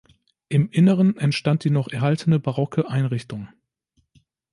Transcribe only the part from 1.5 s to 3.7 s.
die noch erhaltene barocke Einrichtung.